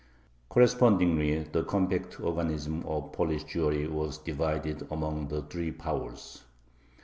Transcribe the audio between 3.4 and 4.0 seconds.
Jewry